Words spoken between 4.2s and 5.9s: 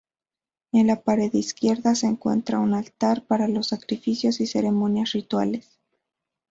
y ceremonias rituales.